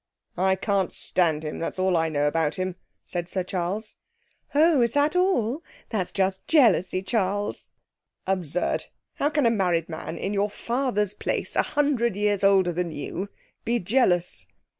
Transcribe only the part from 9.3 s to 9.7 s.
a